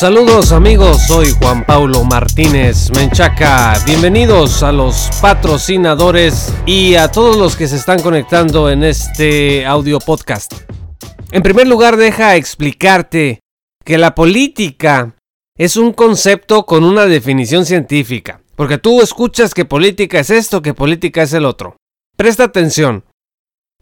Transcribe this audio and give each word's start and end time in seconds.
Saludos 0.00 0.52
amigos, 0.52 1.02
soy 1.06 1.26
Juan 1.32 1.66
Paulo 1.66 2.04
Martínez 2.04 2.90
Menchaca. 2.96 3.74
Bienvenidos 3.84 4.62
a 4.62 4.72
los 4.72 5.10
patrocinadores 5.20 6.54
y 6.64 6.94
a 6.94 7.08
todos 7.08 7.36
los 7.36 7.54
que 7.54 7.68
se 7.68 7.76
están 7.76 8.00
conectando 8.00 8.70
en 8.70 8.82
este 8.82 9.66
audio 9.66 9.98
podcast. 9.98 10.54
En 11.32 11.42
primer 11.42 11.68
lugar, 11.68 11.98
deja 11.98 12.36
explicarte 12.36 13.40
que 13.84 13.98
la 13.98 14.14
política 14.14 15.16
es 15.58 15.76
un 15.76 15.92
concepto 15.92 16.64
con 16.64 16.82
una 16.84 17.04
definición 17.04 17.66
científica. 17.66 18.40
Porque 18.56 18.78
tú 18.78 19.02
escuchas 19.02 19.52
que 19.52 19.66
política 19.66 20.20
es 20.20 20.30
esto, 20.30 20.62
que 20.62 20.72
política 20.72 21.24
es 21.24 21.34
el 21.34 21.44
otro. 21.44 21.76
Presta 22.16 22.44
atención. 22.44 23.04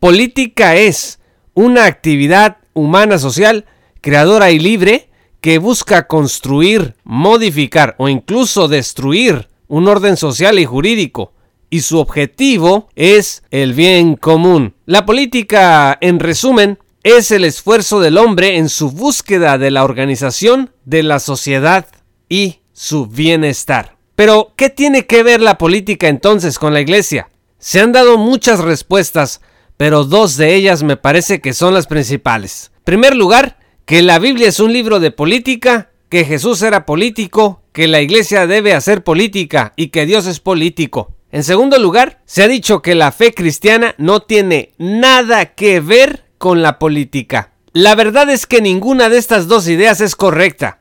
Política 0.00 0.74
es 0.74 1.20
una 1.54 1.84
actividad 1.84 2.56
humana 2.74 3.20
social 3.20 3.66
creadora 4.00 4.50
y 4.50 4.58
libre 4.58 5.07
que 5.40 5.58
busca 5.58 6.06
construir, 6.06 6.94
modificar 7.04 7.94
o 7.98 8.08
incluso 8.08 8.68
destruir 8.68 9.48
un 9.68 9.88
orden 9.88 10.16
social 10.16 10.58
y 10.58 10.64
jurídico. 10.64 11.32
Y 11.70 11.80
su 11.80 11.98
objetivo 11.98 12.88
es 12.96 13.42
el 13.50 13.74
bien 13.74 14.16
común. 14.16 14.74
La 14.86 15.04
política, 15.04 15.98
en 16.00 16.18
resumen, 16.18 16.78
es 17.02 17.30
el 17.30 17.44
esfuerzo 17.44 18.00
del 18.00 18.18
hombre 18.18 18.56
en 18.56 18.68
su 18.68 18.90
búsqueda 18.90 19.58
de 19.58 19.70
la 19.70 19.84
organización 19.84 20.70
de 20.84 21.02
la 21.02 21.20
sociedad 21.20 21.86
y 22.28 22.60
su 22.72 23.06
bienestar. 23.06 23.96
Pero, 24.14 24.52
¿qué 24.56 24.70
tiene 24.70 25.06
que 25.06 25.22
ver 25.22 25.40
la 25.40 25.58
política 25.58 26.08
entonces 26.08 26.58
con 26.58 26.72
la 26.72 26.80
iglesia? 26.80 27.28
Se 27.58 27.80
han 27.80 27.92
dado 27.92 28.18
muchas 28.18 28.60
respuestas, 28.60 29.40
pero 29.76 30.04
dos 30.04 30.36
de 30.36 30.54
ellas 30.54 30.82
me 30.82 30.96
parece 30.96 31.40
que 31.40 31.52
son 31.52 31.74
las 31.74 31.86
principales. 31.86 32.72
En 32.78 32.84
primer 32.84 33.14
lugar, 33.14 33.57
que 33.88 34.02
la 34.02 34.18
Biblia 34.18 34.48
es 34.48 34.60
un 34.60 34.74
libro 34.74 35.00
de 35.00 35.10
política, 35.10 35.88
que 36.10 36.26
Jesús 36.26 36.60
era 36.60 36.84
político, 36.84 37.62
que 37.72 37.88
la 37.88 38.02
iglesia 38.02 38.46
debe 38.46 38.74
hacer 38.74 39.02
política 39.02 39.72
y 39.76 39.88
que 39.88 40.04
Dios 40.04 40.26
es 40.26 40.40
político. 40.40 41.14
En 41.32 41.42
segundo 41.42 41.78
lugar, 41.78 42.20
se 42.26 42.42
ha 42.42 42.48
dicho 42.48 42.82
que 42.82 42.94
la 42.94 43.12
fe 43.12 43.32
cristiana 43.32 43.94
no 43.96 44.20
tiene 44.20 44.74
nada 44.76 45.54
que 45.54 45.80
ver 45.80 46.26
con 46.36 46.60
la 46.60 46.78
política. 46.78 47.52
La 47.72 47.94
verdad 47.94 48.28
es 48.28 48.46
que 48.46 48.60
ninguna 48.60 49.08
de 49.08 49.16
estas 49.16 49.48
dos 49.48 49.66
ideas 49.68 50.02
es 50.02 50.16
correcta. 50.16 50.80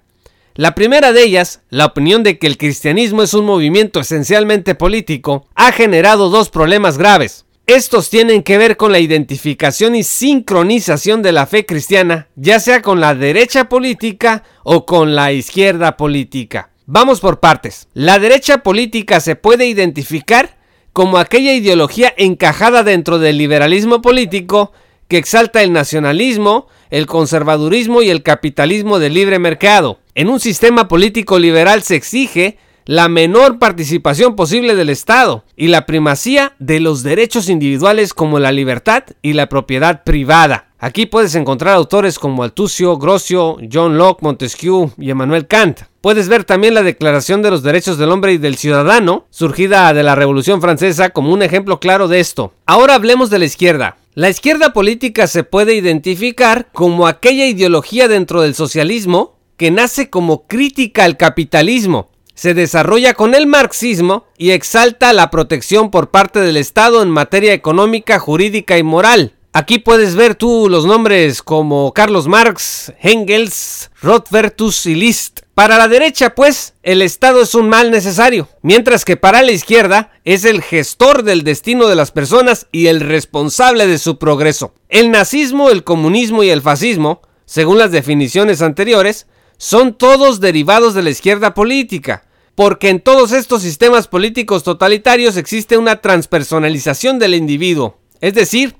La 0.56 0.76
primera 0.76 1.14
de 1.14 1.24
ellas, 1.24 1.62
la 1.70 1.86
opinión 1.86 2.24
de 2.24 2.38
que 2.38 2.48
el 2.48 2.58
cristianismo 2.58 3.24
es 3.24 3.34
un 3.34 3.46
movimiento 3.46 4.02
esencialmente 4.02 4.76
político, 4.76 5.48
ha 5.56 5.72
generado 5.72 6.30
dos 6.30 6.50
problemas 6.50 6.98
graves. 6.98 7.46
Estos 7.68 8.10
tienen 8.10 8.44
que 8.44 8.58
ver 8.58 8.78
con 8.78 8.94
la 8.94 9.00
identificación 9.00 9.94
y 9.94 10.04
sincronización 10.04 11.22
de 11.22 11.34
la 11.34 11.46
fe 11.48 11.66
cristiana, 11.66 12.30
ya 12.38 12.62
sea 12.62 12.82
con 12.82 13.02
la 13.02 13.14
derecha 13.14 13.68
política 13.68 14.44
o 14.64 14.86
con 14.86 15.16
la 15.16 15.34
izquierda 15.34 15.98
política. 15.98 16.70
Vamos 16.86 17.20
por 17.20 17.42
partes. 17.42 17.90
La 17.94 18.20
derecha 18.20 18.60
política 18.60 19.20
se 19.20 19.36
puede 19.36 19.66
identificar 19.66 20.58
como 20.94 21.18
aquella 21.18 21.54
ideología 21.54 22.14
encajada 22.16 22.84
dentro 22.84 23.20
del 23.20 23.38
liberalismo 23.38 24.02
político 24.02 24.72
que 25.10 25.18
exalta 25.18 25.62
el 25.62 25.74
nacionalismo, 25.74 26.68
el 26.90 27.06
conservadurismo 27.06 28.02
y 28.02 28.10
el 28.10 28.24
capitalismo 28.24 28.98
de 28.98 29.10
libre 29.10 29.40
mercado. 29.40 30.00
En 30.16 30.30
un 30.30 30.40
sistema 30.40 30.88
político 30.88 31.38
liberal 31.38 31.84
se 31.84 31.98
exige 31.98 32.60
la 32.88 33.10
menor 33.10 33.60
participación 33.60 34.38
posible 34.38 34.74
del 34.74 34.90
Estado 34.90 35.44
y 35.58 35.68
la 35.68 35.86
primacía 35.86 36.54
de 36.58 36.80
los 36.80 37.04
derechos 37.04 37.50
individuales 37.50 38.14
como 38.14 38.40
la 38.40 38.54
libertad 38.54 39.04
y 39.22 39.34
la 39.34 39.50
propiedad 39.50 40.04
privada. 40.06 40.70
Aquí 40.80 41.06
puedes 41.06 41.36
encontrar 41.36 41.76
autores 41.76 42.18
como 42.18 42.44
Altucio, 42.44 42.98
Grocio, 42.98 43.58
John 43.72 43.98
Locke, 43.98 44.22
Montesquieu 44.22 44.92
y 44.98 45.10
Emmanuel 45.10 45.48
Kant. 45.48 45.82
Puedes 46.00 46.30
ver 46.30 46.46
también 46.46 46.76
la 46.76 46.84
Declaración 46.84 47.42
de 47.42 47.52
los 47.52 47.62
Derechos 47.62 47.98
del 47.98 48.10
Hombre 48.10 48.32
y 48.34 48.38
del 48.38 48.56
Ciudadano, 48.56 49.26
surgida 49.32 49.94
de 49.94 50.04
la 50.04 50.16
Revolución 50.16 50.62
Francesa, 50.62 51.10
como 51.10 51.34
un 51.34 51.42
ejemplo 51.42 51.82
claro 51.82 52.08
de 52.08 52.22
esto. 52.22 52.54
Ahora 52.66 52.96
hablemos 52.96 53.30
de 53.30 53.40
la 53.40 53.46
izquierda. 53.46 53.98
La 54.14 54.30
izquierda 54.30 54.72
política 54.72 55.28
se 55.28 55.44
puede 55.44 55.76
identificar 55.76 56.70
como 56.72 57.06
aquella 57.06 57.48
ideología 57.48 58.08
dentro 58.08 58.42
del 58.44 58.56
socialismo 58.56 59.36
que 59.58 59.72
nace 59.72 60.10
como 60.10 60.48
crítica 60.48 61.04
al 61.04 61.18
capitalismo, 61.18 62.12
se 62.38 62.54
desarrolla 62.54 63.16
con 63.16 63.34
el 63.34 63.48
marxismo 63.48 64.28
y 64.38 64.52
exalta 64.52 65.12
la 65.12 65.32
protección 65.32 65.90
por 65.90 66.12
parte 66.12 66.40
del 66.40 66.56
Estado 66.56 67.02
en 67.02 67.10
materia 67.10 67.52
económica, 67.52 68.20
jurídica 68.20 68.78
y 68.78 68.84
moral. 68.84 69.34
Aquí 69.54 69.80
puedes 69.80 70.14
ver 70.14 70.36
tú 70.36 70.70
los 70.70 70.86
nombres 70.86 71.42
como 71.42 71.92
Carlos 71.94 72.28
Marx, 72.28 72.94
Engels, 73.02 73.90
Rothbertus 74.04 74.86
y 74.86 74.94
Liszt. 74.94 75.40
Para 75.56 75.80
la 75.80 75.88
derecha, 75.88 76.36
pues, 76.36 76.76
el 76.84 77.02
Estado 77.02 77.42
es 77.42 77.56
un 77.56 77.70
mal 77.70 77.90
necesario, 77.90 78.48
mientras 78.62 79.04
que 79.04 79.18
para 79.18 79.42
la 79.42 79.52
izquierda 79.52 80.12
es 80.24 80.46
el 80.46 80.62
gestor 80.62 81.24
del 81.24 81.44
destino 81.44 81.88
de 81.88 81.96
las 81.96 82.12
personas 82.12 82.68
y 82.72 82.86
el 82.86 83.00
responsable 83.00 83.88
de 83.88 83.98
su 83.98 84.20
progreso. 84.20 84.76
El 84.90 85.10
nazismo, 85.10 85.72
el 85.72 85.84
comunismo 85.84 86.44
y 86.44 86.52
el 86.52 86.62
fascismo, 86.62 87.24
según 87.46 87.80
las 87.80 87.92
definiciones 87.92 88.62
anteriores, 88.62 89.26
son 89.58 89.98
todos 89.98 90.40
derivados 90.40 90.94
de 90.94 91.02
la 91.02 91.10
izquierda 91.10 91.56
política, 91.56 92.27
porque 92.58 92.90
en 92.90 93.02
todos 93.02 93.34
estos 93.34 93.62
sistemas 93.62 94.08
políticos 94.08 94.64
totalitarios 94.64 95.38
existe 95.38 95.78
una 95.78 96.02
transpersonalización 96.02 97.20
del 97.20 97.36
individuo, 97.36 98.00
es 98.20 98.34
decir, 98.34 98.76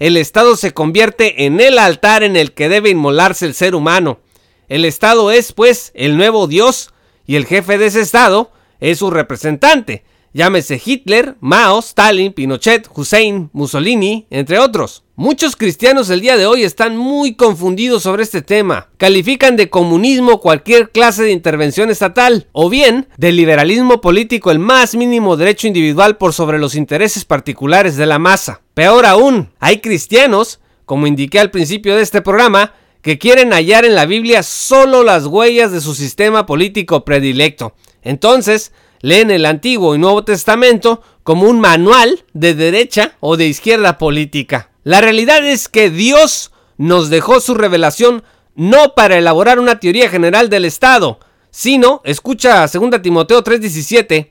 el 0.00 0.16
Estado 0.16 0.56
se 0.56 0.74
convierte 0.74 1.44
en 1.44 1.60
el 1.60 1.78
altar 1.78 2.24
en 2.24 2.34
el 2.34 2.50
que 2.54 2.68
debe 2.68 2.90
inmolarse 2.90 3.46
el 3.46 3.54
ser 3.54 3.76
humano, 3.76 4.18
el 4.68 4.84
Estado 4.84 5.30
es, 5.30 5.52
pues, 5.52 5.92
el 5.94 6.16
nuevo 6.16 6.48
Dios 6.48 6.92
y 7.24 7.36
el 7.36 7.46
jefe 7.46 7.78
de 7.78 7.86
ese 7.86 8.00
Estado 8.00 8.50
es 8.80 8.98
su 8.98 9.12
representante. 9.12 10.02
Llámese 10.32 10.80
Hitler, 10.84 11.36
Mao, 11.40 11.80
Stalin, 11.80 12.32
Pinochet, 12.32 12.88
Hussein, 12.94 13.50
Mussolini, 13.52 14.26
entre 14.30 14.60
otros. 14.60 15.02
Muchos 15.16 15.56
cristianos 15.56 16.08
el 16.08 16.20
día 16.20 16.36
de 16.36 16.46
hoy 16.46 16.62
están 16.62 16.96
muy 16.96 17.34
confundidos 17.34 18.04
sobre 18.04 18.22
este 18.22 18.40
tema. 18.40 18.88
Califican 18.96 19.56
de 19.56 19.68
comunismo 19.68 20.40
cualquier 20.40 20.90
clase 20.90 21.24
de 21.24 21.32
intervención 21.32 21.90
estatal 21.90 22.46
o 22.52 22.70
bien 22.70 23.08
de 23.16 23.32
liberalismo 23.32 24.00
político 24.00 24.52
el 24.52 24.60
más 24.60 24.94
mínimo 24.94 25.36
derecho 25.36 25.66
individual 25.66 26.16
por 26.16 26.32
sobre 26.32 26.60
los 26.60 26.76
intereses 26.76 27.24
particulares 27.24 27.96
de 27.96 28.06
la 28.06 28.20
masa. 28.20 28.62
Peor 28.74 29.06
aún, 29.06 29.50
hay 29.58 29.80
cristianos, 29.80 30.60
como 30.84 31.08
indiqué 31.08 31.40
al 31.40 31.50
principio 31.50 31.96
de 31.96 32.02
este 32.02 32.22
programa, 32.22 32.74
que 33.02 33.18
quieren 33.18 33.52
hallar 33.52 33.84
en 33.84 33.96
la 33.96 34.06
Biblia 34.06 34.44
solo 34.44 35.02
las 35.02 35.26
huellas 35.26 35.72
de 35.72 35.80
su 35.80 35.94
sistema 35.94 36.46
político 36.46 37.04
predilecto. 37.04 37.74
Entonces, 38.02 38.72
leen 39.00 39.30
el 39.30 39.46
Antiguo 39.46 39.94
y 39.94 39.98
Nuevo 39.98 40.24
Testamento 40.24 41.02
como 41.22 41.48
un 41.48 41.60
manual 41.60 42.24
de 42.32 42.54
derecha 42.54 43.12
o 43.20 43.36
de 43.36 43.46
izquierda 43.46 43.98
política. 43.98 44.70
La 44.84 45.00
realidad 45.00 45.44
es 45.44 45.68
que 45.68 45.90
Dios 45.90 46.52
nos 46.76 47.10
dejó 47.10 47.40
su 47.40 47.54
revelación 47.54 48.22
no 48.54 48.94
para 48.94 49.18
elaborar 49.18 49.58
una 49.58 49.78
teoría 49.80 50.08
general 50.08 50.48
del 50.50 50.64
Estado, 50.64 51.20
sino, 51.50 52.00
escucha 52.04 52.66
2 52.66 53.02
Timoteo 53.02 53.42
3:17, 53.42 54.30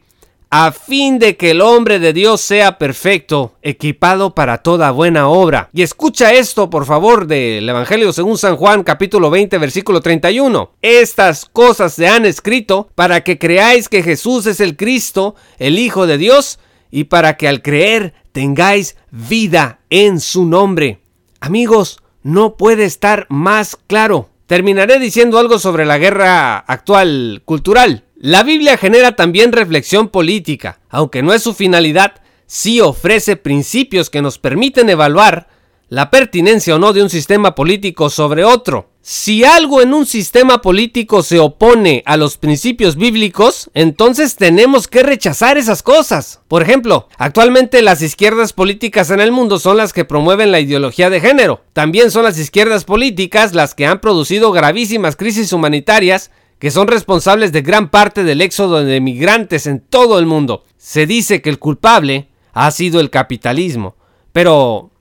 a 0.51 0.71
fin 0.71 1.19
de 1.19 1.37
que 1.37 1.51
el 1.51 1.61
hombre 1.61 1.99
de 1.99 2.11
Dios 2.11 2.41
sea 2.41 2.77
perfecto, 2.77 3.53
equipado 3.61 4.33
para 4.33 4.59
toda 4.59 4.91
buena 4.91 5.27
obra. 5.27 5.69
Y 5.73 5.83
escucha 5.83 6.33
esto, 6.33 6.69
por 6.69 6.85
favor, 6.85 7.27
del 7.27 7.69
Evangelio 7.69 8.11
según 8.13 8.37
San 8.37 8.55
Juan 8.55 8.83
capítulo 8.83 9.29
20 9.29 9.57
versículo 9.59 10.01
31. 10.01 10.71
Estas 10.81 11.45
cosas 11.45 11.93
se 11.93 12.07
han 12.07 12.25
escrito 12.25 12.89
para 12.95 13.23
que 13.23 13.37
creáis 13.37 13.89
que 13.89 14.01
Jesús 14.01 14.47
es 14.47 14.59
el 14.59 14.75
Cristo, 14.75 15.35
el 15.59 15.77
Hijo 15.77 16.07
de 16.07 16.17
Dios, 16.17 16.59
y 16.89 17.05
para 17.05 17.37
que 17.37 17.47
al 17.47 17.61
creer 17.61 18.13
tengáis 18.31 18.95
vida 19.11 19.79
en 19.91 20.19
su 20.19 20.45
nombre. 20.45 21.01
Amigos, 21.39 21.99
no 22.23 22.57
puede 22.57 22.85
estar 22.85 23.27
más 23.29 23.77
claro. 23.87 24.29
Terminaré 24.47 24.97
diciendo 24.97 25.37
algo 25.37 25.59
sobre 25.59 25.85
la 25.85 25.99
guerra 25.99 26.57
actual 26.57 27.43
cultural. 27.45 28.03
La 28.21 28.43
Biblia 28.43 28.75
genera 28.75 29.15
también 29.15 29.53
reflexión 29.53 30.09
política, 30.09 30.81
aunque 30.89 31.23
no 31.23 31.33
es 31.33 31.41
su 31.41 31.53
finalidad, 31.53 32.15
sí 32.47 32.81
ofrece 32.81 33.37
principios 33.37 34.09
que 34.09 34.21
nos 34.21 34.37
permiten 34.37 34.89
evaluar 34.89 35.47
la 35.87 36.11
pertinencia 36.11 36.75
o 36.75 36.79
no 36.79 36.91
de 36.91 37.01
un 37.01 37.09
sistema 37.09 37.55
político 37.55 38.09
sobre 38.09 38.43
otro. 38.43 38.89
Si 39.01 39.45
algo 39.45 39.81
en 39.81 39.93
un 39.93 40.05
sistema 40.05 40.61
político 40.61 41.23
se 41.23 41.39
opone 41.39 42.03
a 42.05 42.17
los 42.17 42.37
principios 42.37 42.97
bíblicos, 42.97 43.71
entonces 43.73 44.35
tenemos 44.35 44.89
que 44.89 45.01
rechazar 45.01 45.57
esas 45.57 45.81
cosas. 45.81 46.41
Por 46.49 46.61
ejemplo, 46.61 47.07
actualmente 47.17 47.81
las 47.81 48.01
izquierdas 48.01 48.51
políticas 48.51 49.11
en 49.11 49.21
el 49.21 49.31
mundo 49.31 49.59
son 49.59 49.77
las 49.77 49.93
que 49.93 50.03
promueven 50.03 50.51
la 50.51 50.59
ideología 50.59 51.09
de 51.09 51.21
género. 51.21 51.63
También 51.71 52.11
son 52.11 52.25
las 52.25 52.37
izquierdas 52.37 52.83
políticas 52.83 53.55
las 53.55 53.75
que 53.75 53.85
han 53.85 54.01
producido 54.01 54.51
gravísimas 54.51 55.15
crisis 55.15 55.53
humanitarias 55.53 56.31
que 56.59 56.71
son 56.71 56.87
responsables 56.87 57.51
de 57.51 57.61
gran 57.61 57.89
parte 57.89 58.23
del 58.23 58.41
éxodo 58.41 58.83
de 58.83 59.01
migrantes 59.01 59.65
en 59.65 59.79
todo 59.79 60.19
el 60.19 60.25
mundo. 60.25 60.65
Se 60.77 61.05
dice 61.05 61.41
que 61.41 61.49
el 61.49 61.57
culpable 61.57 62.27
ha 62.53 62.69
sido 62.71 62.99
el 62.99 63.09
capitalismo, 63.09 63.95
pero 64.33 64.91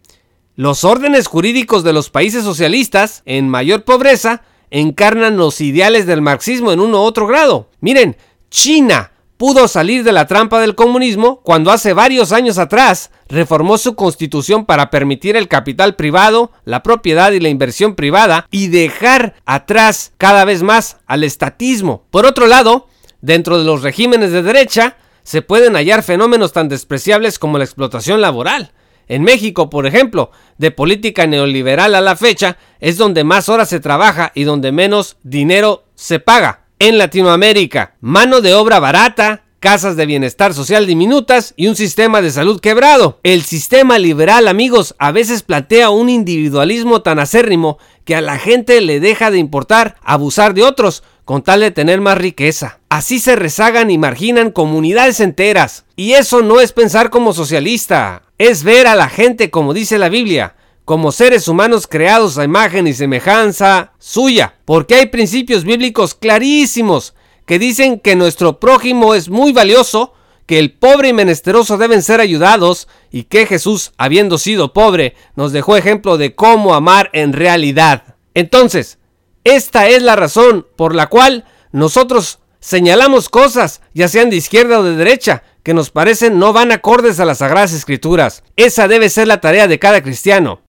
los 0.55 0.85
órdenes 0.85 1.27
jurídicos 1.27 1.85
de 1.85 1.93
los 1.93 2.11
países 2.11 2.45
socialistas 2.45 3.23
en 3.27 3.49
mayor 3.49 3.85
pobreza 3.85 4.43
encarnan 4.71 5.37
los 5.37 5.61
ideales 5.61 6.07
del 6.07 6.23
marxismo 6.23 6.73
en 6.73 6.81
uno 6.81 6.99
u 6.99 7.05
otro 7.05 7.27
grado. 7.27 7.69
Miren, 7.81 8.17
China 8.51 9.13
pudo 9.39 9.69
salir 9.69 10.05
de 10.05 10.13
la 10.13 10.27
trampa 10.27 10.61
del 10.61 10.75
comunismo 10.75 11.41
cuando 11.43 11.71
hace 11.71 11.95
varios 11.95 12.33
años 12.33 12.59
atrás 12.59 13.11
reformó 13.29 13.79
su 13.79 13.95
constitución 13.95 14.67
para 14.67 14.91
permitir 14.91 15.37
el 15.37 15.49
capital 15.49 15.95
privado, 15.95 16.51
la 16.65 16.83
propiedad 16.83 17.31
y 17.33 17.41
la 17.41 17.49
inversión 17.49 17.95
privada 17.95 18.47
y 18.51 18.67
dejar 18.67 19.37
atrás 19.47 20.13
cada 20.19 20.45
vez 20.45 20.63
más 20.63 20.99
al 21.07 21.25
estatismo. 21.25 22.05
Por 22.11 22.27
otro 22.27 22.47
lado, 22.47 22.89
dentro 23.23 23.59
de 23.59 23.65
los 23.65 23.83
regímenes 23.83 24.33
de 24.33 24.43
derecha 24.43 24.97
se 25.23 25.41
pueden 25.41 25.75
hallar 25.75 26.03
fenómenos 26.03 26.53
tan 26.53 26.69
despreciables 26.69 27.39
como 27.39 27.59
la 27.59 27.65
explotación 27.65 28.21
laboral. 28.21 28.73
En 29.07 29.23
México, 29.23 29.71
por 29.71 29.87
ejemplo, 29.87 30.33
de 30.59 30.71
política 30.71 31.27
neoliberal 31.27 31.95
a 31.95 32.01
la 32.01 32.17
fecha, 32.17 32.59
es 32.81 32.99
donde 32.99 33.25
más 33.25 33.49
horas 33.49 33.69
se 33.69 33.81
trabaja 33.81 34.33
y 34.35 34.45
donde 34.45 34.73
menos 34.73 35.17
dinero 35.23 35.85
se 35.95 36.19
paga 36.19 36.68
en 36.79 36.99
Latinoamérica. 36.99 37.95
Mano 38.01 38.41
de 38.41 38.55
obra 38.55 38.81
barata, 38.81 39.43
casas 39.61 39.97
de 39.97 40.07
bienestar 40.07 40.55
social 40.55 40.87
diminutas 40.87 41.53
y 41.57 41.67
un 41.67 41.77
sistema 41.77 42.23
de 42.23 42.31
salud 42.31 42.61
quebrado. 42.61 43.19
El 43.23 43.43
sistema 43.43 43.99
liberal, 43.99 44.49
amigos, 44.49 44.95
a 44.99 45.13
veces 45.13 45.43
plantea 45.43 45.91
un 45.91 46.09
individualismo 46.09 47.03
tan 47.03 47.19
acérrimo 47.19 47.79
que 48.05 48.15
a 48.15 48.21
la 48.21 48.39
gente 48.39 48.81
le 48.81 49.01
deja 49.01 49.31
de 49.31 49.39
importar 49.39 49.97
abusar 50.03 50.55
de 50.55 50.63
otros 50.63 51.03
con 51.25 51.43
tal 51.43 51.61
de 51.61 51.71
tener 51.71 52.01
más 52.01 52.17
riqueza. 52.17 52.81
Así 52.89 53.19
se 53.19 53.37
rezagan 53.37 53.91
y 53.91 53.99
marginan 53.99 54.51
comunidades 54.51 55.21
enteras. 55.21 55.85
Y 55.95 56.13
eso 56.13 56.43
no 56.43 56.61
es 56.61 56.73
pensar 56.73 57.11
como 57.11 57.35
socialista, 57.35 58.23
es 58.39 58.63
ver 58.63 58.87
a 58.87 58.95
la 58.95 59.09
gente 59.09 59.51
como 59.51 59.75
dice 59.75 59.99
la 59.99 60.09
Biblia, 60.09 60.55
como 60.89 61.13
seres 61.13 61.49
humanos 61.49 61.87
creados 61.87 62.39
a 62.39 62.45
imagen 62.45 62.87
y 62.87 62.95
semejanza 62.95 63.93
suya, 63.99 64.55
porque 64.65 64.95
hay 64.95 65.07
principios 65.09 65.65
bíblicos 65.65 66.15
clarísimos 66.15 67.13
que 67.45 67.59
dicen 67.59 68.01
que 68.01 68.17
nuestro 68.17 68.59
prójimo 68.59 69.15
es 69.15 69.29
muy 69.29 69.53
valioso, 69.53 70.15
que 70.47 70.59
el 70.59 70.73
pobre 70.73 71.09
y 71.09 71.13
menesteroso 71.13 71.77
deben 71.77 72.03
ser 72.03 72.23
ayudados 72.23 72.89
y 73.11 73.25
que 73.25 73.45
Jesús, 73.45 73.93
habiendo 73.99 74.39
sido 74.39 74.73
pobre, 74.73 75.15
nos 75.37 75.53
dejó 75.53 75.77
ejemplo 75.77 76.17
de 76.17 76.35
cómo 76.35 76.73
amar 76.73 77.11
en 77.13 77.35
realidad. 77.35 78.17
Entonces, 78.33 78.99
esta 79.45 79.89
es 79.89 80.03
la 80.03 80.17
razón 80.17 80.67
por 80.75 80.95
la 80.95 81.09
cual 81.09 81.45
nosotros 81.71 82.39
señalamos 82.61 83.29
cosas, 83.29 83.83
ya 83.93 84.09
sean 84.09 84.31
de 84.31 84.37
izquierda 84.37 84.81
o 84.81 84.85
de 84.85 84.97
derecha, 84.97 85.43
que 85.63 85.75
nos 85.75 85.91
parecen 85.91 86.39
no 86.39 86.55
van 86.55 86.73
acordes 86.73 87.21
a 87.21 87.27
las 87.27 87.39
sagradas 87.39 87.75
escrituras. 87.75 88.43
Esa 88.57 88.89
debe 88.89 89.11
ser 89.11 89.29
la 89.29 89.43
tarea 89.43 89.69
de 89.69 89.79
cada 89.79 90.03
cristiano 90.03 90.63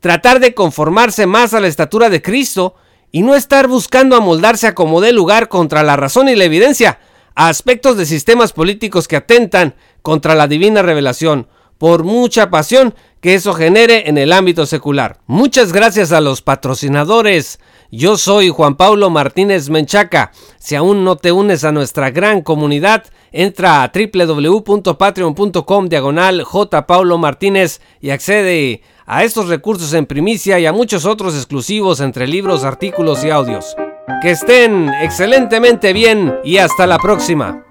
tratar 0.00 0.40
de 0.40 0.54
conformarse 0.54 1.26
más 1.26 1.54
a 1.54 1.60
la 1.60 1.68
estatura 1.68 2.10
de 2.10 2.22
Cristo 2.22 2.74
y 3.10 3.22
no 3.22 3.34
estar 3.34 3.68
buscando 3.68 4.16
amoldarse 4.16 4.66
a 4.66 4.74
como 4.74 5.00
dé 5.00 5.12
lugar 5.12 5.48
contra 5.48 5.82
la 5.82 5.96
razón 5.96 6.28
y 6.28 6.36
la 6.36 6.44
evidencia, 6.44 7.00
a 7.34 7.48
aspectos 7.48 7.96
de 7.96 8.06
sistemas 8.06 8.52
políticos 8.52 9.08
que 9.08 9.16
atentan 9.16 9.74
contra 10.02 10.34
la 10.34 10.46
divina 10.46 10.82
revelación, 10.82 11.48
por 11.78 12.04
mucha 12.04 12.50
pasión 12.50 12.94
que 13.20 13.34
eso 13.34 13.54
genere 13.54 14.08
en 14.08 14.18
el 14.18 14.32
ámbito 14.32 14.66
secular. 14.66 15.18
Muchas 15.26 15.72
gracias 15.72 16.12
a 16.12 16.20
los 16.20 16.42
patrocinadores. 16.42 17.58
Yo 17.90 18.16
soy 18.16 18.50
Juan 18.50 18.76
Pablo 18.76 19.10
Martínez 19.10 19.70
Menchaca. 19.70 20.30
Si 20.58 20.74
aún 20.74 21.04
no 21.04 21.16
te 21.16 21.32
unes 21.32 21.64
a 21.64 21.72
nuestra 21.72 22.10
gran 22.10 22.42
comunidad, 22.42 23.04
entra 23.32 23.82
a 23.82 23.90
www.patreon.com 23.92 25.88
diagonal 25.88 26.42
J. 26.42 26.86
Martínez 27.18 27.80
y 28.00 28.10
accede 28.10 28.82
a 29.08 29.24
estos 29.24 29.48
recursos 29.48 29.94
en 29.94 30.06
primicia 30.06 30.60
y 30.60 30.66
a 30.66 30.72
muchos 30.72 31.06
otros 31.06 31.34
exclusivos 31.34 32.00
entre 32.00 32.28
libros, 32.28 32.62
artículos 32.62 33.24
y 33.24 33.30
audios. 33.30 33.74
Que 34.20 34.32
estén 34.32 34.90
excelentemente 35.02 35.92
bien 35.92 36.38
y 36.44 36.58
hasta 36.58 36.86
la 36.86 36.98
próxima. 36.98 37.64